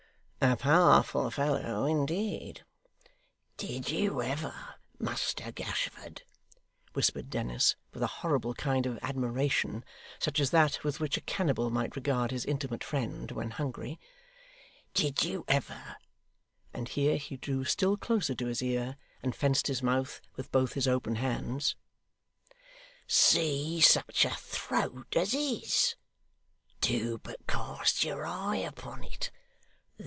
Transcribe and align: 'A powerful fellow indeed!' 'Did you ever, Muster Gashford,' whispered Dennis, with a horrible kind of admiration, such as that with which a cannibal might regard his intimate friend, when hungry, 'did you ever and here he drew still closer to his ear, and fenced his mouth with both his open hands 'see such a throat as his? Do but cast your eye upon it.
'A 0.43 0.55
powerful 0.57 1.29
fellow 1.29 1.85
indeed!' 1.85 2.65
'Did 3.57 3.91
you 3.91 4.23
ever, 4.23 4.73
Muster 4.97 5.51
Gashford,' 5.51 6.23
whispered 6.93 7.29
Dennis, 7.29 7.75
with 7.93 8.01
a 8.01 8.07
horrible 8.07 8.55
kind 8.55 8.87
of 8.87 8.97
admiration, 9.03 9.85
such 10.17 10.39
as 10.39 10.49
that 10.49 10.83
with 10.83 10.99
which 10.99 11.15
a 11.15 11.21
cannibal 11.21 11.69
might 11.69 11.95
regard 11.95 12.31
his 12.31 12.43
intimate 12.43 12.83
friend, 12.83 13.29
when 13.31 13.51
hungry, 13.51 13.99
'did 14.95 15.23
you 15.23 15.45
ever 15.47 15.97
and 16.73 16.89
here 16.89 17.17
he 17.17 17.37
drew 17.37 17.63
still 17.63 17.95
closer 17.95 18.33
to 18.33 18.47
his 18.47 18.63
ear, 18.63 18.97
and 19.21 19.35
fenced 19.35 19.67
his 19.67 19.83
mouth 19.83 20.21
with 20.37 20.51
both 20.51 20.73
his 20.73 20.87
open 20.87 21.17
hands 21.17 21.75
'see 23.07 23.79
such 23.79 24.25
a 24.25 24.31
throat 24.31 25.15
as 25.15 25.33
his? 25.33 25.95
Do 26.81 27.19
but 27.19 27.45
cast 27.45 28.03
your 28.03 28.25
eye 28.25 28.55
upon 28.57 29.03
it. 29.03 29.29